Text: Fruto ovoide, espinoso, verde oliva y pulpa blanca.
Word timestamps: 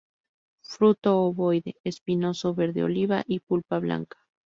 Fruto 0.63 1.13
ovoide, 1.27 1.75
espinoso, 1.83 2.55
verde 2.55 2.83
oliva 2.83 3.23
y 3.27 3.39
pulpa 3.39 3.77
blanca. 3.77 4.17